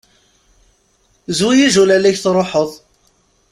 [1.37, 2.69] Zwi ijulal-ik truḥeḍ!